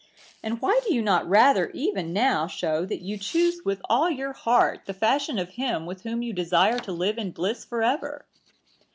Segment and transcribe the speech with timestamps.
[0.41, 4.33] and why do you not rather even now show that you choose with all your
[4.33, 8.25] heart the fashion of him with whom you desire to live in bliss for ever.